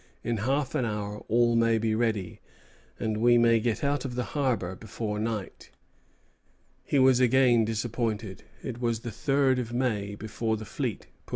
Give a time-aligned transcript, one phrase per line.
[0.23, 2.39] In half an hour all may be ready,
[2.99, 5.69] and we may get out of the harbor before night."
[6.83, 11.09] He was again disappointed; it was the third of May before the fleet put to
[11.09, 11.29] sea.